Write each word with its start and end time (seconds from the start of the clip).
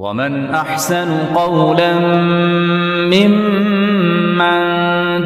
ومن 0.00 0.50
أحسن 0.54 1.34
قولا 1.34 1.92
ممن 3.08 4.58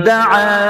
دعا 0.06 0.62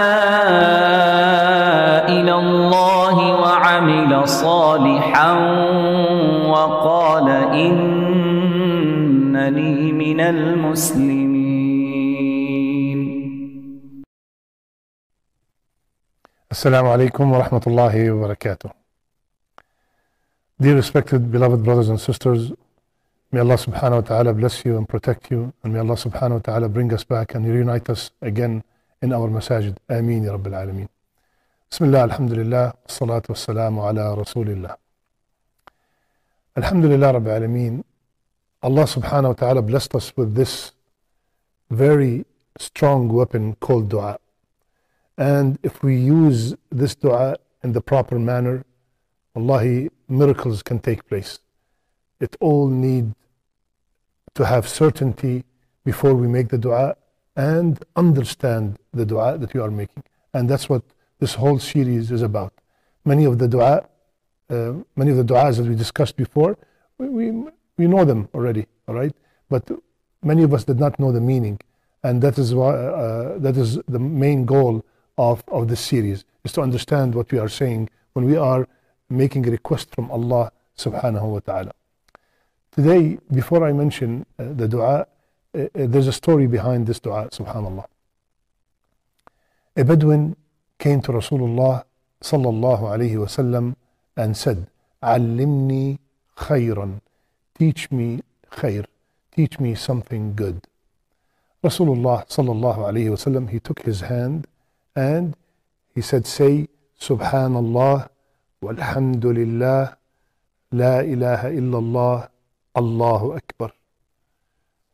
إلى 2.09 2.35
الله 2.35 3.17
وعمل 3.41 4.29
صالحا 4.29 5.33
وقال 6.49 7.29
إنني 7.61 9.13
من 9.93 10.21
المسلمين 10.21 11.41
alaikum 16.51 17.31
wa 17.33 17.39
rahmatullahi 17.45 18.09
wa 18.17 18.29
barakatuh. 18.29 18.73
Dear 20.59 20.77
respected 20.77 21.31
beloved 21.31 21.63
brothers 21.63 21.89
and 21.91 22.01
sisters, 22.01 22.53
may 23.33 23.41
Allah 23.41 23.55
subhanahu 23.55 23.95
wa 23.95 24.01
ta'ala 24.01 24.35
bless 24.35 24.65
you 24.65 24.77
and 24.77 24.89
protect 24.89 25.31
you, 25.31 25.53
and 25.63 25.73
may 25.73 25.79
Allah 25.79 25.95
subhanahu 25.95 26.33
wa 26.33 26.39
ta'ala 26.39 26.69
bring 26.69 26.93
us 26.93 27.05
back 27.05 27.35
and 27.35 27.47
reunite 27.47 27.89
us 27.89 28.11
again 28.21 28.65
in 29.03 29.13
our 29.13 29.29
masajid. 29.29 29.77
Ameen 29.89 30.25
ya 30.25 30.33
Rabbil 30.37 30.53
Alameen. 30.53 30.89
Bismillah, 31.71 32.03
alhamdulillah, 32.03 32.75
salatu 32.89 33.29
wassalamu 33.29 33.89
ala 33.89 34.17
rasulillah. 34.17 34.77
Alhamdulillah 36.57 37.15
Rabbil 37.15 37.41
Alameen, 37.41 37.85
Allah 38.63 38.85
subhanahu 38.85 39.29
wa 39.29 39.33
ta'ala 39.35 39.63
blessed 39.63 39.95
us 39.95 40.13
with 40.17 40.35
this 40.35 40.73
very 41.71 42.27
strong 42.59 43.09
weapon 43.09 43.55
called 43.61 43.89
dua. 43.89 44.19
And 45.17 45.59
if 45.63 45.83
we 45.83 45.97
use 45.97 46.55
this 46.71 46.95
dua 46.95 47.37
in 47.63 47.73
the 47.73 47.81
proper 47.81 48.19
manner, 48.19 48.65
Wallahi, 49.35 49.91
miracles 50.09 50.63
can 50.63 50.81
take 50.81 51.07
place. 51.09 51.39
It 52.19 52.37
all 52.41 52.69
need 52.69 53.15
to 54.41 54.47
have 54.47 54.67
certainty 54.67 55.45
before 55.85 56.15
we 56.15 56.27
make 56.27 56.49
the 56.49 56.57
dua 56.67 56.97
and 57.37 57.85
understand 57.95 58.79
the 58.99 59.05
dua 59.05 59.37
that 59.37 59.53
you 59.53 59.63
are 59.63 59.71
making. 59.71 60.03
And 60.33 60.49
that's 60.49 60.67
what 60.73 60.83
this 61.19 61.35
whole 61.35 61.59
series 61.59 62.11
is 62.11 62.23
about. 62.23 62.55
Many 63.05 63.25
of 63.27 63.39
the 63.39 63.49
dua, 63.55 63.87
uh, 64.49 64.73
many 64.97 65.11
of 65.11 65.19
the 65.19 65.29
du'as 65.31 65.59
that 65.59 65.67
we 65.67 65.75
discussed 65.75 66.17
before, 66.17 66.57
we, 66.97 67.07
we, 67.19 67.27
we 67.77 67.87
know 67.87 68.07
them 68.07 68.31
already, 68.33 68.65
all 68.89 68.95
right? 68.95 69.15
But 69.51 69.71
many 70.23 70.43
of 70.43 70.55
us 70.55 70.65
did 70.65 70.81
not 70.81 70.99
know 70.99 71.13
the 71.13 71.21
meaning. 71.21 71.61
And 72.03 72.23
that 72.23 72.39
is, 72.39 72.55
why, 72.55 72.73
uh, 72.75 73.39
that 73.41 73.59
is 73.59 73.79
the 73.89 73.99
main 73.99 74.47
goal 74.47 74.83
of, 75.19 75.45
of 75.49 75.69
this 75.69 75.81
series, 75.81 76.25
is 76.45 76.53
to 76.53 76.63
understand 76.63 77.15
what 77.15 77.31
we 77.31 77.39
are 77.39 77.51
saying 77.51 77.91
when 78.15 78.25
we 78.25 78.39
are 78.39 78.67
making 79.11 79.47
a 79.47 79.51
request 79.51 79.95
from 79.95 80.11
Allah 80.11 80.51
subhanahu 80.79 81.29
wa 81.35 81.41
ta'ala. 81.41 81.73
Today, 82.73 83.19
before 83.33 83.67
I 83.67 83.73
mention 83.73 84.25
uh, 84.39 84.45
the 84.53 84.69
dua, 84.69 85.07
uh, 85.53 85.59
uh, 85.59 85.67
there's 85.75 86.07
a 86.07 86.13
story 86.13 86.47
behind 86.47 86.87
this 86.87 87.01
dua, 87.01 87.29
subhanallah. 87.31 87.85
A 89.77 89.85
Bedouin 89.85 90.37
came 90.79 91.01
to 91.03 91.11
Rasulullah 91.11 91.83
sallallahu 92.23 92.83
alayhi 92.83 93.17
wasallam 93.17 93.75
and 94.17 94.37
said, 94.37 94.69
Allimni 95.03 95.99
khayran, 96.37 97.01
teach 97.59 97.91
me 97.91 98.21
khayr, 98.53 98.87
teach 99.35 99.59
me 99.59 99.75
something 99.75 100.35
good. 100.37 100.63
Rasulullah 101.65 102.29
sallallahu 102.29 102.79
alayhi 102.79 103.11
wasallam, 103.11 103.51
he 103.51 103.59
took 103.59 103.83
his 103.83 104.03
hand 104.03 104.47
and 104.95 105.35
he 105.93 106.01
said, 106.01 106.25
say, 106.25 106.69
Subhanallah, 107.01 108.09
walhamdulillah, 108.63 109.97
la 110.71 110.99
ilaha 111.01 111.49
illallah, 111.49 112.29
Allahu 112.83 113.33
Akbar. 113.41 113.71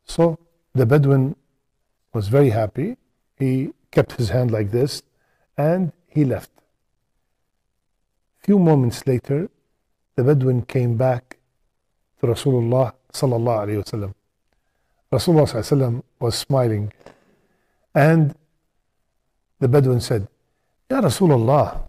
So 0.04 0.38
the 0.74 0.86
Bedouin 0.86 1.36
was 2.12 2.28
very 2.28 2.50
happy. 2.50 2.96
He 3.38 3.72
kept 3.90 4.12
his 4.20 4.30
hand 4.30 4.50
like 4.50 4.70
this 4.70 5.02
and 5.56 5.92
he 6.08 6.24
left. 6.24 6.50
Few 8.46 8.58
moments 8.58 9.06
later, 9.06 9.50
the 10.16 10.24
Bedouin 10.24 10.62
came 10.62 10.96
back 10.96 11.38
to 12.20 12.26
Rasulullah 12.26 12.92
sallallahu 13.12 13.62
alayhi 13.64 13.80
wasallam. 13.84 14.12
Rasulullah 15.12 15.46
sallallahu 15.48 16.02
was 16.20 16.34
smiling 16.36 16.92
and 17.94 18.34
the 19.60 19.68
Bedouin 19.68 20.00
said, 20.00 20.28
Ya 20.90 21.00
Rasulullah, 21.00 21.88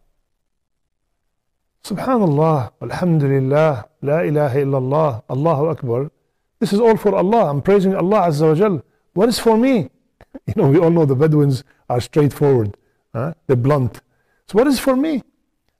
Subhanallah, 1.83 2.71
Alhamdulillah, 2.81 3.87
La 4.01 4.21
ilaha 4.21 4.57
illallah, 4.59 5.23
Allahu 5.29 5.67
Akbar. 5.67 6.11
This 6.59 6.73
is 6.73 6.79
all 6.79 6.97
for 6.97 7.15
Allah. 7.15 7.49
I'm 7.49 7.61
praising 7.61 7.95
Allah 7.95 8.27
Azza 8.27 8.47
wa 8.49 8.55
Jal. 8.55 8.83
What 9.13 9.29
is 9.29 9.39
for 9.39 9.57
me? 9.57 9.89
You 10.45 10.53
know, 10.55 10.67
we 10.69 10.77
all 10.77 10.91
know 10.91 11.05
the 11.05 11.15
Bedouins 11.15 11.63
are 11.89 11.99
straightforward. 11.99 12.77
Huh? 13.13 13.33
They're 13.47 13.55
blunt. 13.55 14.01
So 14.47 14.59
what 14.59 14.67
is 14.67 14.79
for 14.79 14.95
me? 14.95 15.23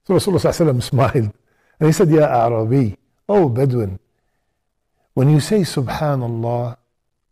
So 0.04 0.14
Rasulullah 0.14 0.82
smiled. 0.82 1.32
And 1.78 1.86
he 1.86 1.92
said, 1.92 2.10
Ya 2.10 2.26
Arabi, 2.26 2.96
oh 3.28 3.48
Bedouin, 3.48 3.98
when 5.14 5.30
you 5.30 5.38
say 5.40 5.60
Subhanallah, 5.60 6.76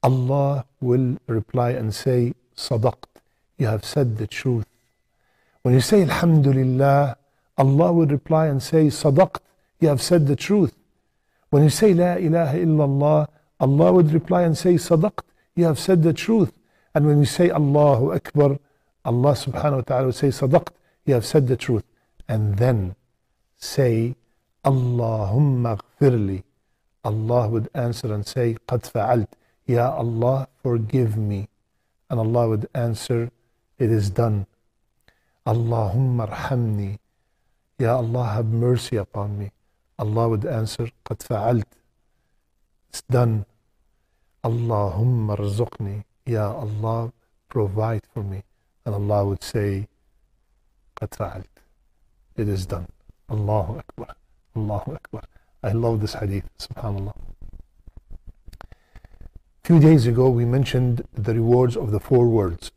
Allah 0.02 0.64
will 0.80 1.18
reply 1.26 1.70
and 1.70 1.94
say, 1.94 2.34
Sadaqt, 2.56 3.06
you 3.58 3.66
have 3.66 3.84
said 3.84 4.18
the 4.18 4.26
truth. 4.26 4.66
When 5.62 5.74
you 5.74 5.80
say 5.80 6.02
Alhamdulillah, 6.02 7.16
Allah 7.58 7.92
will 7.92 8.06
reply 8.06 8.46
and 8.46 8.62
say, 8.62 8.86
Sadaqt, 8.86 9.38
you 9.80 9.88
have 9.88 10.02
said 10.02 10.26
the 10.26 10.36
truth. 10.36 10.74
When 11.50 11.62
you 11.62 11.70
say 11.70 11.94
La 11.94 12.14
ilaha 12.14 12.58
illallah, 12.58 13.28
Allah 13.60 13.92
would 13.92 14.12
reply 14.12 14.42
and 14.42 14.56
say, 14.56 14.74
Sadaqt, 14.74 15.20
you 15.54 15.64
have 15.64 15.78
said 15.78 16.02
the 16.02 16.12
truth. 16.12 16.52
And 16.94 17.06
when 17.06 17.18
you 17.18 17.24
say 17.24 17.50
Allahu 17.50 18.12
Akbar, 18.12 18.58
Allah 19.04 19.32
subhanahu 19.32 19.76
wa 19.76 19.80
ta'ala 19.82 20.06
would 20.06 20.14
say, 20.14 20.28
Sadaqt, 20.28 20.68
you 21.04 21.14
have 21.14 21.24
said 21.24 21.46
the 21.46 21.56
truth. 21.56 21.84
And 22.28 22.56
then 22.56 22.96
say, 23.56 24.16
Allahumma 24.64 25.78
ghfirli. 26.00 26.42
Allah 27.04 27.48
would 27.48 27.68
answer 27.72 28.12
and 28.12 28.26
say, 28.26 28.56
Qad 28.66 28.90
fa'alt. 28.90 29.28
Ya 29.66 29.90
Allah, 29.90 30.48
forgive 30.62 31.16
me. 31.16 31.48
And 32.10 32.20
Allah 32.20 32.48
would 32.48 32.68
answer, 32.74 33.30
It 33.78 33.90
is 33.90 34.10
done. 34.10 34.46
Allahumma 35.46 36.28
arhamni. 36.28 36.98
Ya 37.78 37.96
Allah, 37.96 38.24
have 38.34 38.46
mercy 38.46 38.96
upon 38.96 39.38
me. 39.38 39.52
Allah 39.99 40.29
would 40.29 40.45
answer, 40.45 40.89
قد 41.05 41.21
فعلت. 41.21 41.67
It's 42.89 43.01
done. 43.03 43.45
Allahumma 44.43 45.37
rzuqni. 45.37 46.03
Ya 46.25 46.51
Allah, 46.51 47.13
provide 47.49 48.01
for 48.13 48.23
me. 48.23 48.43
And 48.85 48.95
Allah 48.95 49.25
would 49.25 49.43
say, 49.43 49.87
قد 50.99 51.09
فعلت. 51.11 51.45
It 52.35 52.49
is 52.49 52.65
done. 52.65 52.87
Allahu 53.29 53.79
Akbar. 53.79 54.15
Allahu 54.55 54.95
Akbar. 54.95 55.23
I 55.63 55.71
love 55.71 56.01
this 56.01 56.13
hadith. 56.13 56.49
Subhanallah. 56.57 57.15
Few 59.63 59.79
days 59.79 60.07
ago, 60.07 60.29
we 60.29 60.43
mentioned 60.43 61.03
the 61.13 61.35
rewards 61.35 61.77
of 61.77 61.91
the 61.91 61.99
four 61.99 62.27
words. 62.27 62.71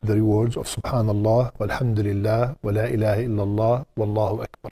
The 0.00 0.14
rewards 0.14 0.56
of 0.56 0.66
Subhanallah, 0.66 1.56
Walhamdulillah, 1.58 2.58
Wa 2.62 2.70
la 2.70 2.84
ilaha 2.84 3.20
illallah, 3.20 3.86
Wallahu 3.96 4.44
Akbar. 4.44 4.70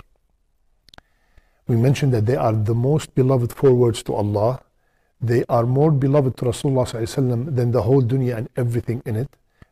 We 1.71 1.77
mentioned 1.77 2.13
that 2.15 2.25
they 2.25 2.35
are 2.35 2.51
the 2.51 2.75
most 2.75 3.15
beloved 3.15 3.53
four 3.53 3.73
words 3.73 4.03
to 4.03 4.13
Allah. 4.13 4.61
They 5.21 5.45
are 5.47 5.65
more 5.65 5.91
beloved 6.05 6.35
to 6.39 6.45
Rasulullah 6.51 7.55
than 7.55 7.71
the 7.71 7.83
whole 7.83 8.01
dunya 8.01 8.35
and 8.35 8.49
everything 8.57 9.01
in 9.05 9.15
it. 9.15 9.29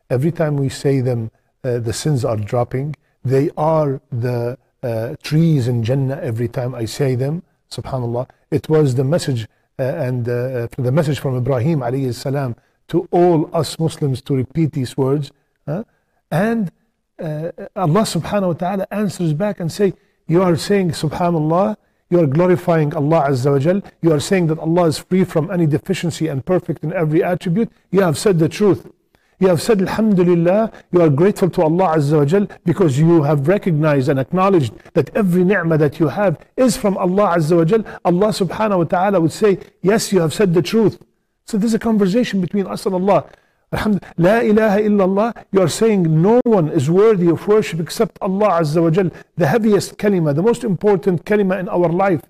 Every 0.08 0.32
time 0.32 0.56
we 0.56 0.70
say 0.70 1.02
them, 1.02 1.30
uh, 1.62 1.78
the 1.78 1.92
sins 1.92 2.24
are 2.24 2.38
dropping. 2.38 2.96
They 3.22 3.50
are 3.58 4.00
the 4.10 4.56
uh, 4.82 5.16
trees 5.22 5.68
in 5.68 5.84
Jannah 5.84 6.18
every 6.22 6.48
time 6.48 6.74
I 6.74 6.86
say 6.86 7.16
them. 7.16 7.42
Subhanallah. 7.70 8.30
It 8.50 8.70
was 8.70 8.94
the 8.94 9.04
message 9.04 9.46
uh, 9.78 9.82
and 9.82 10.26
uh, 10.26 10.68
the 10.78 10.92
message 10.92 11.18
from 11.18 11.36
Ibrahim 11.36 11.80
alayhi 11.80 12.56
to 12.88 13.08
all 13.10 13.54
us 13.54 13.78
Muslims 13.78 14.22
to 14.22 14.34
repeat 14.36 14.72
these 14.72 14.96
words. 14.96 15.30
And 15.66 16.72
uh, 17.18 17.50
Allah 17.76 18.04
subhanahu 18.16 18.46
wa 18.46 18.58
ta'ala 18.64 18.86
answers 18.90 19.34
back 19.34 19.60
and 19.60 19.70
say, 19.70 19.92
you 20.26 20.42
are 20.42 20.56
saying 20.56 20.92
subhanallah, 20.92 21.76
you 22.10 22.20
are 22.20 22.26
glorifying 22.26 22.94
Allah 22.94 23.28
Azza 23.28 23.52
wa 23.52 23.58
Jal, 23.58 23.82
you 24.02 24.12
are 24.12 24.20
saying 24.20 24.48
that 24.48 24.58
Allah 24.58 24.86
is 24.86 24.98
free 24.98 25.24
from 25.24 25.50
any 25.50 25.66
deficiency 25.66 26.26
and 26.26 26.44
perfect 26.44 26.82
in 26.84 26.92
every 26.92 27.22
attribute, 27.22 27.70
you 27.90 28.02
have 28.02 28.18
said 28.18 28.38
the 28.38 28.48
truth. 28.48 28.90
You 29.38 29.48
have 29.48 29.62
said 29.62 29.80
Alhamdulillah, 29.80 30.70
you 30.92 31.00
are 31.00 31.08
grateful 31.08 31.48
to 31.50 31.62
Allah 31.62 31.96
Azza 31.96 32.18
wa 32.18 32.24
Jal 32.26 32.46
because 32.66 32.98
you 32.98 33.22
have 33.22 33.48
recognized 33.48 34.10
and 34.10 34.20
acknowledged 34.20 34.74
that 34.92 35.08
every 35.16 35.44
ni'mah 35.44 35.78
that 35.78 35.98
you 35.98 36.08
have 36.08 36.38
is 36.58 36.76
from 36.76 36.98
Allah 36.98 37.36
Azza 37.38 37.56
wa 37.56 37.64
Jal. 37.64 37.84
Allah 38.04 38.28
subhanahu 38.28 38.78
wa 38.78 38.84
ta'ala 38.84 39.18
would 39.20 39.32
say, 39.32 39.58
Yes, 39.80 40.12
you 40.12 40.20
have 40.20 40.34
said 40.34 40.52
the 40.52 40.60
truth. 40.60 41.00
So 41.46 41.56
there's 41.56 41.72
a 41.72 41.78
conversation 41.78 42.42
between 42.42 42.66
us 42.66 42.84
and 42.84 42.94
Allah. 42.94 43.24
Alhamdulillah, 43.72 44.14
La 44.18 44.40
ilaha 44.40 44.80
illallah, 44.80 45.44
you 45.52 45.60
are 45.60 45.68
saying 45.68 46.22
no 46.22 46.40
one 46.44 46.68
is 46.70 46.90
worthy 46.90 47.28
of 47.28 47.46
worship 47.46 47.78
except 47.78 48.18
Allah 48.20 48.60
Azza 48.60 48.82
wa 48.82 49.10
the 49.36 49.46
heaviest 49.46 49.96
kalima, 49.96 50.34
the 50.34 50.42
most 50.42 50.64
important 50.64 51.24
kalima 51.24 51.58
in 51.60 51.68
our 51.68 51.88
life. 51.88 52.22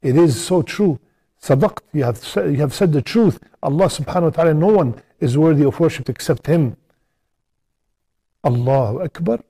It 0.00 0.16
is 0.16 0.42
so 0.42 0.62
true. 0.62 1.00
Sadaqt, 1.42 1.80
you 1.92 2.04
have, 2.04 2.22
you 2.52 2.60
have 2.60 2.72
said 2.74 2.92
the 2.92 3.02
truth. 3.02 3.40
Allah 3.62 3.86
subhanahu 3.86 4.22
wa 4.22 4.30
ta'ala, 4.30 4.54
no 4.54 4.68
one 4.68 5.02
is 5.18 5.36
worthy 5.36 5.64
of 5.64 5.80
worship 5.80 6.08
except 6.08 6.46
Him. 6.46 6.76
Allahu 8.44 9.02
Akbar. 9.02 9.40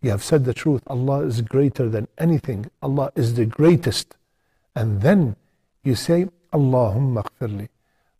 You 0.00 0.10
have 0.10 0.24
said 0.24 0.44
the 0.44 0.54
truth. 0.54 0.82
Allah 0.88 1.20
is 1.20 1.42
greater 1.42 1.88
than 1.88 2.08
anything. 2.18 2.70
Allah 2.82 3.12
is 3.14 3.34
the 3.34 3.46
greatest. 3.46 4.16
And 4.74 5.00
then 5.00 5.36
you 5.84 5.94
say, 5.94 6.28
Allahumma 6.52 7.24
gfirli. 7.24 7.68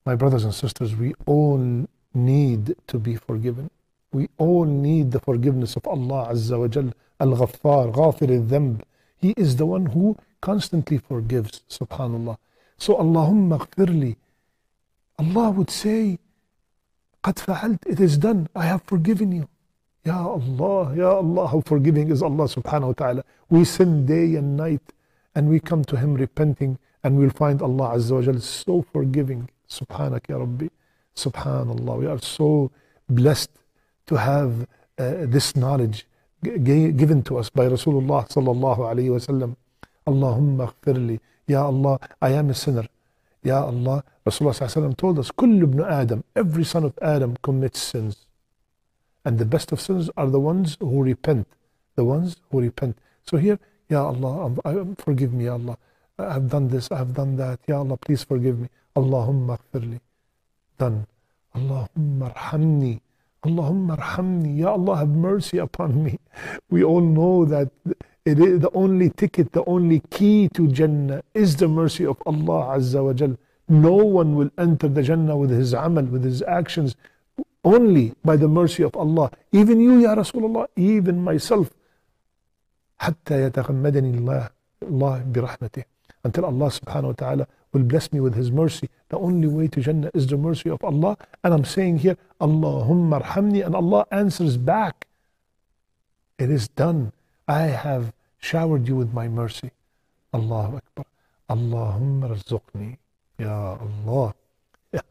My 0.06 0.16
brothers 0.16 0.44
and 0.44 0.54
sisters, 0.54 0.96
we 0.96 1.14
all 1.26 1.88
need 2.14 2.76
to 2.88 3.00
be 3.00 3.16
forgiven. 3.16 3.70
We 4.12 4.30
all 4.38 4.66
need 4.66 5.12
the 5.12 5.20
forgiveness 5.20 5.76
of 5.76 5.86
Allah 5.88 6.30
Azza 6.32 6.60
wa 6.60 6.68
Jal. 6.68 6.94
Al-Ghaffar, 7.20 7.94
Ghafir 7.94 8.30
al-Dhanb. 8.30 8.82
He 9.18 9.34
is 9.36 9.56
the 9.56 9.66
one 9.66 9.88
who 9.88 10.18
constantly 10.40 10.98
forgives, 11.00 11.62
subhanallah. 11.70 12.38
So 12.78 12.96
Allahumma 12.96 13.68
gfirli. 13.68 14.16
Allah 15.20 15.50
would 15.50 15.72
say, 15.72 16.20
قد 17.24 17.40
فعلت, 17.40 17.80
it 17.88 18.00
is 18.00 18.18
done. 18.18 18.48
I 18.56 18.66
have 18.66 18.84
forgiven 18.84 19.32
you. 19.32 19.50
Ya 20.06 20.26
Allah, 20.26 20.96
Ya 20.96 21.18
Allah, 21.18 21.48
how 21.48 21.62
forgiving 21.62 22.10
is 22.10 22.22
Allah 22.22 22.46
subhanahu 22.46 22.88
wa 22.88 22.94
ta'ala. 22.94 23.24
We 23.50 23.66
sin 23.66 24.06
day 24.06 24.36
and 24.36 24.56
night 24.56 24.94
and 25.36 25.50
we 25.50 25.60
come 25.60 25.84
to 25.86 25.98
Him 25.98 26.14
repenting 26.14 26.78
and 27.04 27.18
we'll 27.18 27.32
find 27.32 27.62
Allah 27.62 27.96
Azza 27.96 28.12
wa 28.12 28.22
Jal 28.22 28.40
so 28.40 28.86
forgiving. 28.94 29.50
Subhanak 29.81 30.29
Ya 30.29 30.37
Rabbi. 30.39 30.69
Subhanallah. 31.17 31.99
We 31.99 32.07
are 32.07 32.19
so 32.19 32.71
blessed 33.09 33.51
to 34.07 34.17
have 34.17 34.67
uh, 34.99 35.27
this 35.35 35.57
knowledge 35.57 36.07
given 36.43 37.23
to 37.23 37.39
us 37.39 37.49
by 37.51 37.67
Rasulullah 37.67 38.29
sallallahu 38.29 38.79
alayhi 38.79 39.11
wa 39.11 39.23
sallam. 39.29 39.57
Allahumma 40.07 40.73
aghfirli. 40.73 41.21
Ya 41.47 41.65
Allah, 41.65 41.99
I 42.21 42.31
am 42.31 42.51
a 42.51 42.55
sinner. 42.55 42.87
Ya 43.43 43.63
Allah, 43.63 44.05
Rasulullah 44.27 44.55
sallallahu 44.55 44.91
alayhi 44.91 44.97
told 44.97 45.19
us, 45.19 45.31
Kullu 45.31 45.65
ibn 45.65 45.81
Adam, 45.81 46.25
every 46.37 46.65
son 46.65 46.85
of 46.85 46.99
Adam 47.01 47.37
commits 47.43 47.81
sins. 47.81 48.27
And 49.25 49.39
the 49.39 49.45
best 49.45 49.73
of 49.73 49.81
sins 49.81 50.11
are 50.17 50.29
the 50.29 50.41
ones 50.41 50.77
who 50.81 51.03
repent. 51.03 51.47
The 51.95 52.05
ones 52.05 52.37
who 52.51 52.61
repent. 52.61 52.99
So 53.25 53.37
here, 53.37 53.59
Ya 53.89 54.05
Allah, 54.05 54.47
um, 54.47 54.61
um, 54.65 54.97
forgive 54.97 55.33
me, 55.33 55.45
Ya 55.45 55.55
Allah. 55.55 55.79
I've 56.19 56.49
done 56.49 56.69
this, 56.69 56.91
I've 56.91 57.15
done 57.15 57.37
that. 57.37 57.61
Ya 57.67 57.79
Allah, 57.79 57.97
please 57.97 58.25
forgive 58.25 58.59
me. 58.59 58.69
Allahumma 58.96 59.58
gfirli. 59.58 60.00
Done. 60.78 61.06
Allahumma 61.56 62.34
arhamni. 62.34 63.00
Allahumma 63.44 63.98
arhamni. 63.98 64.58
Ya 64.60 64.72
Allah, 64.72 64.98
have 64.98 65.10
mercy 65.10 65.58
upon 65.58 66.04
me. 66.04 66.20
We 66.70 66.84
all 66.84 67.02
know 67.02 67.46
that 67.46 67.70
it 68.26 68.40
is 68.40 68.60
the 68.60 68.72
only 68.74 69.10
ticket, 69.10 69.54
the 69.54 69.64
only 69.66 70.02
key 70.10 70.50
to 70.54 70.68
Jannah 70.68 71.24
is 71.34 71.56
the 71.56 71.68
mercy 71.68 72.06
of 72.06 72.22
Allah 72.26 72.78
Azza 72.78 73.04
wa 73.04 73.14
Jal. 73.14 73.38
No 73.70 73.94
one 73.94 74.36
will 74.36 74.50
enter 74.58 74.88
the 74.88 75.04
Jannah 75.04 75.38
with 75.38 75.50
his 75.52 75.74
amal, 75.74 76.06
with 76.06 76.24
his 76.24 76.42
actions, 76.44 76.96
only 77.64 78.14
by 78.24 78.36
the 78.36 78.48
mercy 78.48 78.84
of 78.84 78.96
Allah. 78.96 79.32
Even 79.52 79.80
you, 79.80 80.00
Ya 80.00 80.16
Rasulullah, 80.16 80.68
even 80.76 81.24
myself. 81.24 81.72
حتى 83.00 83.42
يتغمدني 83.42 84.18
الله 84.18 84.50
الله 84.84 85.24
برحمته 85.32 85.84
until 86.26 86.46
Allah 86.46 86.68
subhanahu 86.68 87.14
wa 87.14 87.14
ta'ala 87.14 87.48
will 87.73 87.83
bless 87.83 88.13
me 88.13 88.21
with 88.21 88.35
His 88.35 88.51
mercy. 88.51 88.89
The 89.09 89.19
only 89.19 89.49
way 89.49 89.69
to 89.69 89.81
Jannah 89.81 90.11
is 90.15 90.27
the 90.27 90.37
mercy 90.37 90.71
of 90.71 90.83
Allah. 90.85 91.17
And 91.43 91.55
I'm 91.55 91.65
saying 91.65 91.99
here, 91.99 92.17
Allahumma 92.41 93.23
arhamni, 93.23 93.65
and 93.65 93.75
Allah 93.75 94.07
answers 94.11 94.57
back. 94.57 95.07
It 96.39 96.51
is 96.51 96.69
done. 96.69 97.13
I 97.49 97.63
have 97.63 98.13
showered 98.39 98.89
you 98.89 98.97
with 98.97 99.13
my 99.13 99.29
mercy. 99.29 99.71
Allahu 100.35 100.77
Akbar. 100.77 101.07
Allahumma 101.49 102.37
razzuqni. 102.37 102.99
Ya 103.39 103.79
Allah. 103.79 104.35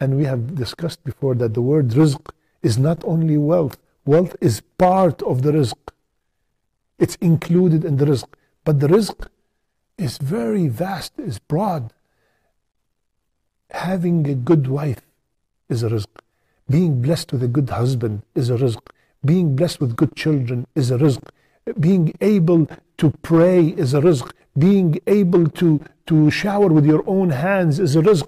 And 0.00 0.16
we 0.16 0.24
have 0.24 0.54
discussed 0.54 1.02
before 1.04 1.34
that 1.36 1.54
the 1.54 1.62
word 1.62 1.88
rizq 1.88 2.30
is 2.62 2.78
not 2.78 3.04
only 3.04 3.36
wealth, 3.36 3.78
wealth 4.04 4.36
is 4.40 4.62
part 4.78 5.22
of 5.22 5.42
the 5.42 5.52
rizq. 5.52 5.76
It's 6.98 7.16
included 7.16 7.84
in 7.84 7.96
the 7.96 8.06
rizq. 8.06 8.28
But 8.64 8.80
the 8.80 8.88
rizq 8.88 9.28
is 9.98 10.18
very 10.18 10.68
vast, 10.68 11.12
is 11.18 11.38
broad. 11.38 11.92
Having 13.86 14.28
a 14.28 14.34
good 14.34 14.66
wife 14.66 15.02
is 15.68 15.84
a 15.84 15.88
rizq. 15.88 16.08
Being 16.68 17.00
blessed 17.00 17.32
with 17.32 17.44
a 17.44 17.46
good 17.56 17.70
husband 17.70 18.22
is 18.34 18.50
a 18.50 18.56
rizq. 18.56 18.80
Being 19.24 19.54
blessed 19.54 19.80
with 19.80 19.94
good 19.94 20.16
children 20.16 20.66
is 20.74 20.90
a 20.90 20.98
rizq. 20.98 21.22
Being 21.78 22.12
able 22.20 22.68
to 22.98 23.10
pray 23.22 23.68
is 23.84 23.94
a 23.94 24.00
rizq. 24.00 24.28
Being 24.58 24.98
able 25.06 25.46
to, 25.60 25.80
to 26.06 26.32
shower 26.32 26.66
with 26.66 26.84
your 26.84 27.04
own 27.06 27.30
hands 27.30 27.78
is 27.78 27.94
a 27.94 28.00
rizq. 28.00 28.26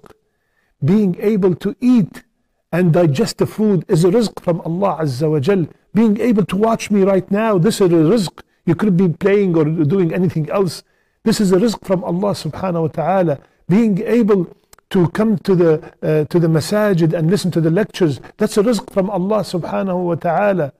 Being 0.91 1.17
able 1.19 1.55
to 1.55 1.75
eat 1.81 2.23
and 2.71 2.93
digest 2.93 3.39
the 3.39 3.45
food 3.45 3.83
is 3.89 4.05
a 4.05 4.11
rizq 4.11 4.41
from 4.41 4.61
Allah 4.61 4.99
Azza 5.01 5.29
wa 5.29 5.41
Jal. 5.41 5.67
Being 5.93 6.21
able 6.21 6.45
to 6.45 6.55
watch 6.55 6.89
me 6.89 7.03
right 7.03 7.29
now, 7.29 7.57
this 7.57 7.81
is 7.81 7.91
a 7.91 8.05
rizq. 8.13 8.43
You 8.65 8.75
could 8.75 8.95
be 8.95 9.09
playing 9.09 9.57
or 9.57 9.65
doing 9.65 10.13
anything 10.13 10.49
else. 10.51 10.83
This 11.25 11.41
is 11.41 11.51
a 11.51 11.57
rizq 11.57 11.85
from 11.85 12.05
Allah 12.05 12.31
subhanahu 12.31 12.83
wa 12.83 12.93
ta'ala. 13.01 13.39
Being 13.67 14.01
able 14.03 14.55
to 14.89 15.07
come 15.09 15.37
to 15.39 15.55
the, 15.55 15.93
uh, 16.01 16.25
to 16.25 16.39
the 16.39 16.47
masajid 16.47 17.13
and 17.13 17.29
listen 17.29 17.51
to 17.51 17.61
the 17.61 17.69
lectures, 17.69 18.19
that's 18.37 18.57
a 18.57 18.63
rizq 18.63 18.91
from 18.91 19.09
Allah 19.09 19.41
subhanahu 19.41 20.03
wa 20.05 20.15
ta'ala. 20.15 20.73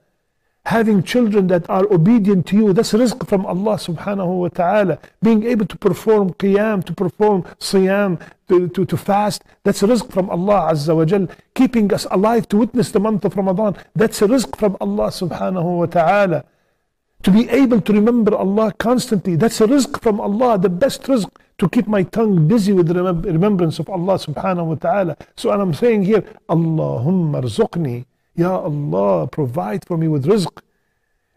Having 0.65 1.03
children 1.03 1.47
that 1.47 1.69
are 1.69 1.85
obedient 1.91 2.45
to 2.47 2.55
you, 2.55 2.73
that's 2.73 2.93
a 2.93 2.97
rizq 2.97 3.27
from 3.27 3.45
Allah 3.45 3.75
subhanahu 3.75 4.39
wa 4.39 4.47
ta'ala. 4.49 4.99
Being 5.21 5.43
able 5.45 5.65
to 5.65 5.77
perform 5.77 6.33
qiyam, 6.33 6.83
to 6.85 6.93
perform 6.93 7.43
siyam, 7.59 8.19
to, 8.49 8.67
to, 8.69 8.85
to 8.85 8.97
fast, 8.97 9.43
that's 9.63 9.83
a 9.83 9.87
rizq 9.87 10.11
from 10.11 10.29
Allah 10.29 10.69
azza 10.73 10.95
wa 10.95 11.05
jal. 11.05 11.27
Keeping 11.53 11.93
us 11.93 12.05
alive 12.11 12.49
to 12.49 12.57
witness 12.57 12.91
the 12.91 12.99
month 12.99 13.25
of 13.25 13.35
Ramadan, 13.37 13.77
that's 13.95 14.21
a 14.21 14.27
rizq 14.27 14.55
from 14.57 14.75
Allah 14.81 15.07
subhanahu 15.07 15.77
wa 15.79 15.85
ta'ala. 15.85 16.45
To 17.23 17.31
be 17.31 17.49
able 17.49 17.81
to 17.81 17.91
remember 17.93 18.33
Allah 18.33 18.71
constantly, 18.77 19.35
that's 19.35 19.59
a 19.59 19.67
rizq 19.67 20.01
from 20.01 20.21
Allah, 20.21 20.57
the 20.57 20.69
best 20.69 21.03
rizq 21.03 21.29
to 21.57 21.67
keep 21.67 21.85
my 21.85 22.03
tongue 22.03 22.47
busy 22.47 22.71
with 22.71 22.87
the 22.87 22.93
remem- 22.93 23.25
remembrance 23.25 23.77
of 23.79 23.89
Allah 23.89 24.13
subhanahu 24.15 24.65
wa 24.67 24.75
ta'ala. 24.75 25.17
So 25.35 25.51
and 25.51 25.61
I'm 25.61 25.73
saying 25.73 26.03
here, 26.03 26.23
Allahumma 26.47 27.43
rzuqni, 27.43 28.05
Ya 28.35 28.57
Allah, 28.57 29.27
provide 29.27 29.85
for 29.85 29.97
me 29.97 30.07
with 30.07 30.25
rizq. 30.25 30.61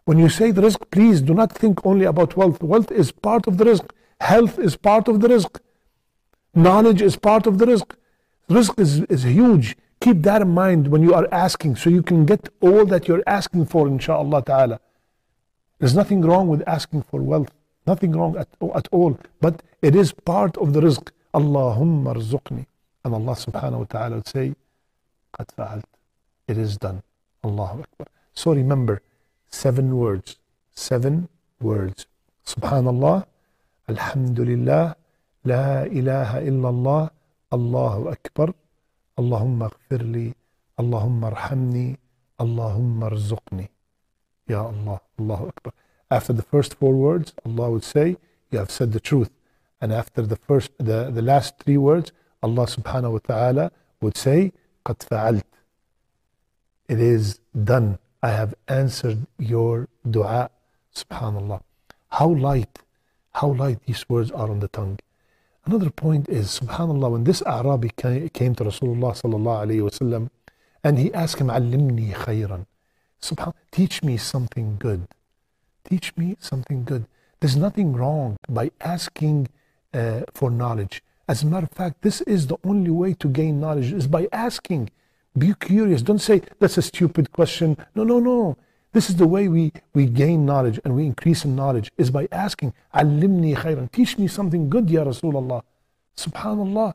When 0.05 0.19
you 0.19 0.29
say 0.29 0.53
the 0.53 0.63
rizq, 0.63 0.89
please 0.93 1.21
do 1.21 1.35
not 1.35 1.51
think 1.51 1.85
only 1.85 2.05
about 2.05 2.37
wealth. 2.37 2.63
Wealth 2.63 2.93
is 2.93 3.11
part 3.11 3.49
of 3.49 3.59
the 3.59 3.65
rizq. 3.65 3.91
Health 4.21 4.61
is 4.61 4.77
part 4.77 5.09
of 5.09 5.21
the 5.21 5.27
rizq. 5.27 5.59
Knowledge 6.55 7.03
is 7.03 7.17
part 7.17 7.49
of 7.49 7.59
the 7.59 7.67
rizq. 7.67 7.91
Rizq 8.49 8.79
is, 8.79 9.01
is 9.17 9.25
huge. 9.25 9.77
Keep 10.01 10.23
that 10.23 10.43
in 10.43 10.51
mind 10.51 10.89
when 10.89 11.03
you 11.03 11.13
are 11.13 11.27
asking 11.33 11.75
so 11.75 11.91
you 11.91 12.03
can 12.03 12.25
get 12.25 12.49
all 12.61 12.85
that 12.87 13.09
you're 13.09 13.23
asking 13.27 13.67
for, 13.67 13.89
inshaAllah 13.89 14.45
ta'ala. 14.45 14.81
There's 15.82 15.96
nothing 15.96 16.22
wrong 16.22 16.48
with 16.48 16.68
asking 16.68 17.04
for 17.04 17.22
wealth. 17.22 17.52
Nothing 17.86 18.12
wrong 18.12 18.36
at, 18.38 18.50
at 18.76 18.88
all. 18.92 19.18
But 19.40 19.64
it 19.82 19.96
is 19.96 20.12
part 20.12 20.58
of 20.58 20.74
the 20.74 20.82
rizq. 20.82 21.10
Allahumma 21.34 22.16
rzuqni. 22.16 22.66
And 23.04 23.14
Allah 23.14 23.34
subhanahu 23.34 23.80
wa 23.80 23.86
ta'ala 23.86 24.16
would 24.18 24.28
say, 24.28 24.56
قد 25.40 25.48
فعلت. 25.58 25.86
It 26.48 26.58
is 26.58 26.78
done. 26.78 27.04
Allahu 27.44 27.84
Akbar. 27.84 28.08
So 28.34 28.54
remember, 28.54 29.02
seven 29.50 29.98
words. 29.98 30.38
Seven 30.74 31.30
words. 31.62 32.08
Subhanallah. 32.46 33.26
Alhamdulillah. 33.88 34.96
La 35.46 35.84
ilaha 35.84 36.40
illallah. 36.42 37.10
Allahu 37.52 38.10
Akbar. 38.10 38.54
Allahumma 39.18 39.72
اغفر 39.72 40.02
لي. 40.04 40.34
Allahumma 40.80 41.32
arhamni. 41.34 41.98
Allahumma 42.40 43.12
rzuqni. 43.12 43.68
Ya 44.49 44.63
Allah, 44.63 45.01
Allahu 45.19 45.49
Akbar. 45.49 45.73
After 46.11 46.33
the 46.33 46.43
first 46.43 46.75
four 46.75 46.95
words, 46.95 47.33
Allah 47.45 47.71
would 47.71 47.85
say, 47.85 48.17
You 48.51 48.59
have 48.59 48.71
said 48.71 48.93
the 48.93 49.01
truth. 49.01 49.31
And 49.81 49.93
after 49.93 50.23
the 50.23 50.37
first 50.37 50.71
the, 50.79 51.11
the 51.11 51.23
last 51.23 51.59
three 51.59 51.77
words, 51.77 52.13
Allah 52.43 52.67
subhanahu 52.67 53.13
wa 53.13 53.19
ta'ala 53.19 53.73
would 54.01 54.17
say, 54.17 54.53
Qad 54.85 54.99
fa'alt. 54.99 55.43
It 56.89 57.01
is 57.01 57.41
done. 57.65 57.99
I 58.23 58.31
have 58.31 58.55
answered 58.69 59.27
your 59.39 59.89
dua. 60.09 60.51
Subhanallah. 60.95 61.63
How 62.11 62.29
light, 62.29 62.81
how 63.33 63.53
light 63.53 63.79
these 63.87 64.09
words 64.09 64.31
are 64.31 64.51
on 64.51 64.61
the 64.61 64.69
tongue. 64.69 64.99
Another 65.65 65.91
point 65.91 66.29
is, 66.29 66.61
subhanallah, 66.61 67.13
when 67.13 67.25
this 67.25 67.43
Arabi 67.43 67.91
came 67.97 68.55
to 68.57 68.65
Rasulullah 68.65 69.15
sallallahu 69.15 69.65
alayhi 69.65 69.89
wasallam 69.89 70.31
and 70.85 70.99
he 70.99 71.15
asked 71.15 71.41
him, 71.41 71.47
Allimni 71.49 72.13
khayran. 72.13 72.67
Subhan, 73.23 73.55
teach 73.71 74.03
me 74.03 74.17
something 74.17 74.77
good. 74.79 75.07
Teach 75.89 76.17
me 76.17 76.37
something 76.41 76.85
good. 76.85 77.07
There's 77.41 77.57
nothing 77.57 77.93
wrong 77.93 78.37
by 78.49 78.71
asking 78.81 79.49
uh, 79.95 80.23
for 80.35 80.51
knowledge. 80.51 81.03
As 81.29 81.43
a 81.43 81.47
matter 81.47 81.67
of 81.67 81.73
fact, 81.73 82.03
this 82.03 82.21
is 82.23 82.49
the 82.49 82.57
only 82.65 82.91
way 82.91 83.15
to 83.15 83.29
gain 83.29 83.61
knowledge 83.61 83.93
is 83.93 84.07
by 84.07 84.29
asking. 84.33 84.91
Be 85.39 85.55
curious. 85.55 86.03
Don't 86.03 86.19
say 86.19 86.43
that's 86.59 86.79
a 86.79 86.83
stupid 86.83 87.33
question. 87.33 87.77
No, 87.95 88.05
no, 88.05 88.19
no. 88.19 88.57
This 88.93 89.09
is 89.09 89.17
the 89.17 89.27
way 89.27 89.49
we, 89.49 89.73
we 89.95 90.07
gain 90.07 90.45
knowledge 90.45 90.79
and 90.85 90.95
we 90.95 91.07
increase 91.07 91.45
in 91.45 91.57
knowledge 91.57 91.91
is 91.97 92.11
by 92.11 92.29
asking, 92.31 92.75
Alimni 92.95 93.57
khayran. 93.57 93.91
Teach 93.91 94.19
me 94.19 94.29
something 94.29 94.69
good, 94.69 94.91
Ya 94.91 95.05
Rasulullah. 95.05 95.63
Subhanallah. 96.17 96.93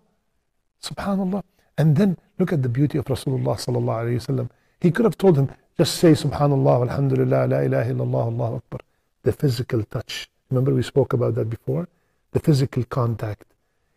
Subhanallah. 0.83 1.43
And 1.77 1.95
then 1.95 2.17
look 2.37 2.53
at 2.53 2.61
the 2.61 2.69
beauty 2.69 2.99
of 2.99 3.05
Rasulullah. 3.05 4.49
He 4.79 4.91
could 4.91 5.05
have 5.05 5.17
told 5.17 5.37
him, 5.37 5.49
just 5.77 5.95
say 5.95 6.11
Subhanallah, 6.13 6.89
Alhamdulillah, 6.89 7.47
La 7.47 7.59
ilaha 7.59 7.91
illallah, 7.93 8.27
Allahu 8.27 8.55
Akbar. 8.55 8.79
The 9.23 9.31
physical 9.31 9.83
touch. 9.83 10.27
Remember 10.49 10.73
we 10.73 10.81
spoke 10.81 11.13
about 11.13 11.35
that 11.35 11.49
before? 11.49 11.87
The 12.31 12.39
physical 12.39 12.83
contact. 12.85 13.45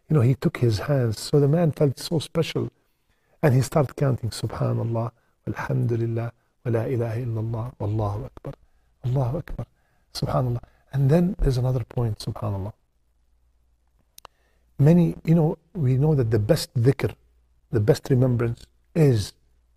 You 0.08 0.16
know, 0.16 0.20
he 0.20 0.34
took 0.34 0.58
his 0.58 0.80
hands, 0.80 1.20
so 1.20 1.40
the 1.40 1.48
man 1.48 1.72
felt 1.72 1.98
so 1.98 2.18
special. 2.18 2.70
And 3.42 3.54
he 3.54 3.62
started 3.62 3.96
counting 3.96 4.30
Subhanallah, 4.30 5.12
Alhamdulillah, 5.46 6.32
la 6.66 6.82
ilaha 6.82 7.20
illallah, 7.20 7.72
Wallahu 7.78 8.24
Akbar. 8.26 8.54
Allahu 9.06 9.38
Akbar. 9.38 9.66
Subhanallah. 10.12 10.62
And 10.92 11.08
then 11.10 11.34
there's 11.38 11.56
another 11.56 11.84
point, 11.84 12.18
Subhanallah. 12.18 12.72
Many, 14.78 15.14
you 15.24 15.34
know, 15.34 15.56
we 15.74 15.96
know 15.96 16.14
that 16.14 16.30
the 16.30 16.38
best 16.38 16.74
dhikr, 16.74 17.14
the 17.70 17.80
best 17.80 18.08
remembrance 18.10 18.66
is 18.94 19.32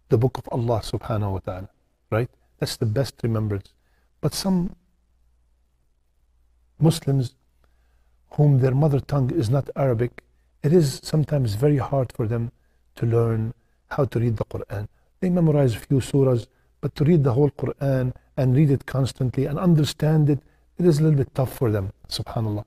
the 0.09 0.17
book 0.17 0.37
of 0.37 0.47
Allah 0.51 0.81
subhanahu 0.81 1.31
wa 1.33 1.39
ta'ala, 1.39 1.69
right? 2.13 2.29
That's 2.59 2.77
the 2.77 2.85
best 2.85 3.15
remembrance. 3.23 3.73
But 4.21 4.33
some 4.33 4.75
Muslims 6.79 7.35
whom 8.35 8.59
their 8.59 8.73
mother 8.83 8.99
tongue 8.99 9.31
is 9.31 9.49
not 9.49 9.69
Arabic, 9.75 10.23
it 10.63 10.73
is 10.73 11.01
sometimes 11.03 11.55
very 11.55 11.77
hard 11.77 12.11
for 12.13 12.27
them 12.27 12.51
to 12.95 13.05
learn 13.05 13.53
how 13.89 14.05
to 14.05 14.19
read 14.19 14.37
the 14.37 14.45
Quran. 14.45 14.87
They 15.19 15.29
memorize 15.29 15.75
a 15.75 15.79
few 15.79 15.97
surahs, 15.97 16.47
but 16.81 16.95
to 16.95 17.03
read 17.03 17.23
the 17.23 17.33
whole 17.33 17.51
Quran 17.51 18.13
and 18.37 18.55
read 18.55 18.71
it 18.71 18.85
constantly 18.85 19.45
and 19.45 19.59
understand 19.59 20.29
it, 20.29 20.39
it 20.77 20.85
is 20.85 20.99
a 20.99 21.03
little 21.03 21.17
bit 21.17 21.33
tough 21.35 21.53
for 21.55 21.69
them, 21.71 21.91
subhanAllah. 22.09 22.65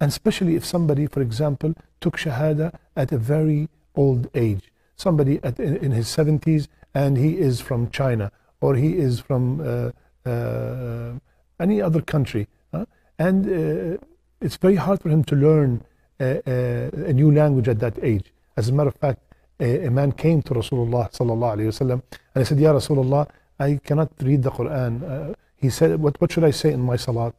And 0.00 0.08
especially 0.08 0.56
if 0.56 0.64
somebody, 0.64 1.06
for 1.06 1.22
example, 1.22 1.74
took 2.00 2.16
Shahada 2.16 2.74
at 2.96 3.12
a 3.12 3.18
very 3.18 3.68
old 3.94 4.28
age. 4.34 4.72
Somebody 4.96 5.40
at, 5.42 5.58
in, 5.60 5.76
in 5.76 5.92
his 5.92 6.08
70s 6.08 6.68
and 6.94 7.16
he 7.16 7.38
is 7.38 7.60
from 7.60 7.90
China 7.90 8.32
or 8.64 8.74
he 8.84 8.90
is 9.06 9.14
from 9.28 9.42
uh, 9.60 9.90
uh, 10.30 11.12
any 11.64 11.78
other 11.86 12.02
country. 12.14 12.44
huh? 12.72 12.86
And 13.26 13.40
uh, 13.46 14.04
it's 14.40 14.58
very 14.66 14.78
hard 14.84 14.98
for 15.02 15.10
him 15.14 15.22
to 15.30 15.34
learn 15.46 15.70
a, 16.20 17.12
new 17.20 17.30
language 17.40 17.68
at 17.68 17.78
that 17.84 17.96
age. 18.02 18.28
As 18.56 18.64
a 18.70 18.72
matter 18.72 18.92
of 18.94 18.98
fact, 19.06 19.20
a, 19.60 19.86
a 19.88 19.90
man 19.90 20.10
came 20.12 20.40
to 20.46 20.54
Rasulullah 20.60 21.04
and 22.34 22.42
he 22.42 22.44
said, 22.48 22.58
"Ya 22.58 22.72
Rasulullah, 22.72 23.28
I 23.58 23.80
cannot 23.86 24.10
read 24.28 24.42
the 24.42 24.52
Quran." 24.58 25.34
He 25.64 25.70
said, 25.70 26.00
what, 26.04 26.20
"What 26.20 26.32
should 26.32 26.46
I 26.52 26.54
say 26.62 26.70
in 26.72 26.82
my 26.90 26.96
salat?" 26.96 27.34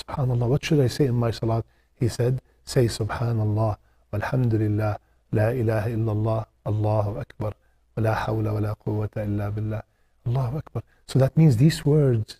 Subhanallah, 0.00 0.46
what 0.52 0.64
should 0.66 0.80
I 0.80 0.90
say 0.96 1.06
in 1.12 1.16
my 1.24 1.30
salat? 1.30 1.64
He 2.00 2.08
said, 2.08 2.40
"Say 2.64 2.86
Subhanallah, 2.98 3.72
Alhamdulillah, 4.18 4.92
la 5.38 5.48
ilaha 5.62 5.88
illallah, 5.96 6.40
Allahu 6.70 7.10
Akbar, 7.24 7.52
wa 7.96 8.02
la 8.06 8.14
hawla 8.24 8.50
wa 8.60 8.74
quwwata 8.84 9.24
illa 9.28 9.50
billah, 9.56 9.82
Allahu 10.26 10.58
Akbar." 10.58 10.82
So 11.06 11.18
that 11.18 11.36
means 11.36 11.56
these 11.56 11.84
words 11.84 12.38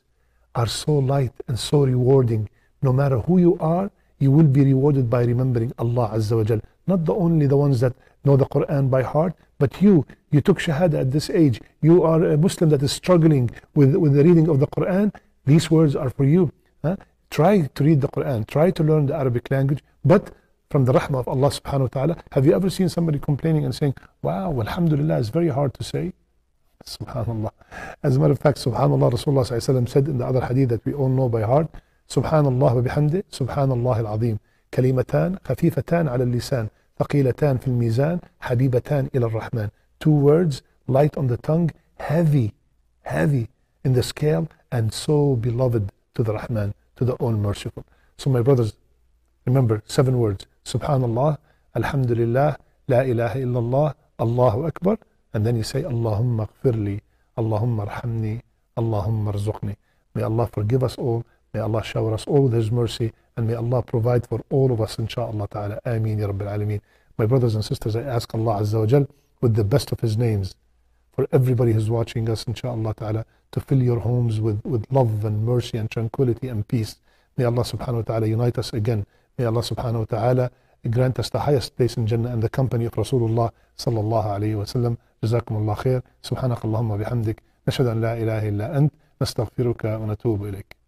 are 0.54 0.66
so 0.66 0.98
light 0.98 1.32
and 1.48 1.58
so 1.58 1.84
rewarding. 1.84 2.48
No 2.82 2.92
matter 2.92 3.18
who 3.18 3.38
you 3.38 3.56
are, 3.60 3.90
you 4.18 4.30
will 4.30 4.46
be 4.46 4.64
rewarded 4.64 5.08
by 5.10 5.24
remembering 5.24 5.72
Allah 5.78 6.10
Azza 6.14 6.36
wa 6.36 6.44
Jal. 6.44 6.60
Not 6.86 7.04
the 7.04 7.14
only 7.14 7.46
the 7.46 7.56
ones 7.56 7.80
that 7.80 7.94
know 8.24 8.36
the 8.36 8.46
Quran 8.46 8.90
by 8.90 9.02
heart, 9.02 9.34
but 9.58 9.80
you, 9.82 10.06
you 10.30 10.40
took 10.40 10.58
Shahada 10.58 11.00
at 11.00 11.10
this 11.12 11.30
age. 11.30 11.60
You 11.80 12.02
are 12.02 12.22
a 12.24 12.36
Muslim 12.36 12.70
that 12.70 12.82
is 12.82 12.92
struggling 12.92 13.50
with, 13.74 13.94
with 13.96 14.14
the 14.14 14.24
reading 14.24 14.48
of 14.48 14.60
the 14.60 14.66
Quran. 14.66 15.14
These 15.46 15.70
words 15.70 15.96
are 15.96 16.10
for 16.10 16.24
you. 16.24 16.52
huh? 16.82 16.96
Try 17.30 17.62
to 17.74 17.84
read 17.84 18.00
the 18.00 18.08
Quran, 18.08 18.46
try 18.46 18.70
to 18.70 18.82
learn 18.82 19.06
the 19.06 19.14
Arabic 19.14 19.50
language, 19.50 19.82
but 20.04 20.32
from 20.70 20.84
the 20.84 20.92
rahmah 20.92 21.20
of 21.20 21.28
Allah 21.28 21.48
subhanahu 21.48 21.80
wa 21.80 21.88
ta'ala. 21.88 22.16
Have 22.32 22.46
you 22.46 22.54
ever 22.54 22.70
seen 22.70 22.88
somebody 22.88 23.18
complaining 23.18 23.64
and 23.64 23.74
saying, 23.74 23.94
Wow, 24.22 24.60
Alhamdulillah, 24.60 25.18
it's 25.18 25.28
very 25.28 25.48
hard 25.48 25.74
to 25.74 25.84
say? 25.84 26.12
Subhanallah. 26.85 27.51
As 28.03 28.15
a 28.15 28.19
matter 28.19 28.33
of 28.33 28.39
fact, 28.39 28.59
Subhanallah, 28.59 29.11
Rasulullah 29.11 29.43
sallallahu 29.43 29.59
alayhi 29.59 29.69
wa 29.69 29.81
sallam 29.81 29.89
said 29.89 30.07
in 30.07 30.17
the 30.17 30.25
other 30.25 30.41
hadith 30.41 30.69
that 30.69 30.85
we 30.85 30.93
all 30.93 31.09
know 31.09 31.27
by 31.27 31.41
heart, 31.41 31.67
Subhanallah 32.09 32.75
wa 32.75 32.81
bihamdi, 32.81 33.23
Subhanallah 33.31 33.97
al-azim. 33.97 34.39
كلمتان 34.73 35.37
خفيفتان 35.45 36.07
على 36.07 36.23
اللسان 36.23 36.67
ثقيلتان 36.99 37.57
في 37.57 37.67
الميزان 37.67 38.19
حبيبتان 38.39 39.09
إلى 39.15 39.25
الرحمن 39.25 39.69
two 39.99 40.11
words 40.11 40.61
light 40.87 41.17
on 41.17 41.27
the 41.27 41.37
tongue 41.37 41.71
heavy 41.99 42.53
heavy 43.03 43.47
in 43.85 43.93
the 43.93 44.03
scale 44.03 44.47
and 44.71 44.93
so 44.93 45.35
beloved 45.35 45.91
to 46.15 46.23
the 46.23 46.33
Rahman 46.33 46.73
to 46.97 47.05
the 47.05 47.13
all 47.13 47.31
merciful 47.31 47.85
so 48.17 48.29
my 48.29 48.41
brothers 48.41 48.73
remember 49.45 49.81
seven 49.87 50.19
words 50.19 50.45
subhanallah 50.65 51.37
alhamdulillah 51.75 52.57
la 52.87 53.01
ilaha 53.01 53.39
illallah 53.39 53.93
allahu 54.19 54.65
akbar 54.65 54.97
and 55.34 55.46
then 55.46 55.56
you 55.56 55.62
say 55.62 55.82
allahumma 55.82 56.48
gfirli 56.48 57.00
allahumma 57.38 57.86
arhamni 57.86 58.40
allahumma 58.76 59.32
arzuqni 59.32 59.76
may 60.14 60.22
allah 60.22 60.46
forgive 60.46 60.82
us 60.82 60.96
all 60.96 61.24
may 61.54 61.60
allah 61.60 61.82
shower 61.82 62.12
us 62.14 62.24
all 62.26 62.42
with 62.44 62.52
his 62.52 62.70
mercy 62.70 63.12
and 63.36 63.46
may 63.46 63.54
allah 63.54 63.82
provide 63.82 64.26
for 64.26 64.40
all 64.50 64.72
of 64.72 64.80
us 64.80 64.96
inshaAllah 64.96 65.48
ta'ala 65.50 65.80
ameen 65.84 66.18
ya 66.18 66.26
rabbil 66.28 66.48
alameen 66.48 66.80
my 67.18 67.26
brothers 67.26 67.54
and 67.54 67.64
sisters 67.64 67.96
i 67.96 68.02
ask 68.02 68.34
allah 68.34 68.60
azza 68.60 68.78
wa 68.78 68.86
jal 68.86 69.06
with 69.40 69.54
the 69.54 69.64
best 69.64 69.92
of 69.92 70.00
his 70.00 70.16
names 70.16 70.54
for 71.12 71.26
everybody 71.30 71.72
who's 71.72 71.90
watching 71.90 72.28
us, 72.28 72.44
inshaAllah 72.44 72.96
ta'ala, 72.96 73.26
to 73.52 73.60
fill 73.60 73.82
your 73.82 74.00
homes 74.00 74.40
with, 74.40 74.64
with 74.64 74.86
love 74.90 75.24
and 75.24 75.44
mercy 75.44 75.76
and 75.76 75.90
tranquility 75.90 76.48
and 76.48 76.66
peace. 76.66 76.96
May 77.36 77.44
Allah 77.44 77.62
subhanahu 77.64 77.96
wa 77.96 78.02
ta'ala 78.02 78.26
unite 78.26 78.58
us 78.58 78.72
again. 78.72 79.04
May 79.36 79.44
Allah 79.44 79.60
subhanahu 79.60 79.98
wa 79.98 80.04
ta'ala 80.16 80.50
grant 80.90 81.18
us 81.18 81.28
the 81.28 81.40
highest 81.40 81.76
place 81.76 81.96
in 81.96 82.06
Jannah 82.06 82.30
and 82.30 82.42
the 82.42 82.48
company 82.48 82.86
of 82.86 82.92
Rasulullah 82.92 83.50
sallallahu 83.76 84.26
alayhi 84.26 84.56
wa 84.56 84.64
sallam. 84.64 84.96
جزاكم 85.24 85.56
الله 85.56 85.74
خير. 85.74 86.00
سبحانك 86.22 86.64
اللهم 86.64 86.90
وبحمدك. 86.90 87.42
نشهد 87.68 87.86
أن 87.86 88.00
لا 88.00 88.12
إله 88.12 88.48
إلا 88.48 88.78
أنت. 88.78 88.92
نستغفرك 89.22 89.84
ونتوب 89.84 90.44
إليك. 90.44 90.82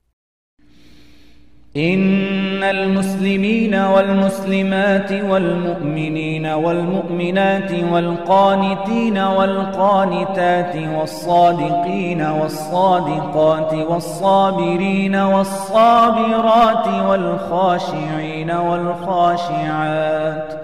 إن 1.76 2.62
المسلمين 2.62 3.74
والمسلمات 3.74 5.12
والمؤمنين 5.12 6.46
والمؤمنات 6.46 7.72
والقانتين 7.72 9.18
والقانتات 9.18 10.76
والصادقين 10.76 12.22
والصادقات 12.22 13.74
والصابرين 13.74 15.16
والصابرات 15.16 16.86
والخاشعين 16.86 18.50
والخاشعات 18.50 20.63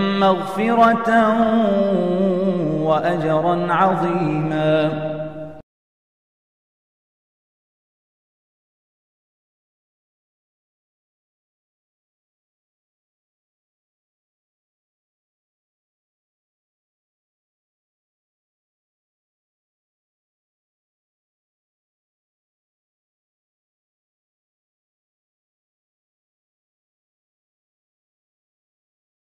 مغفرة 0.21 1.09
وأجرا 2.83 3.73
عظيما. 3.73 5.10